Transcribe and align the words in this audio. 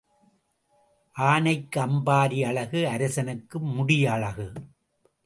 ஆனைக்கு 1.15 1.79
அம்பாரி 1.81 2.39
அழகு 2.45 2.87
அரசனுக்கு 2.87 3.59
முடி 3.59 4.05
அழகு. 4.05 4.47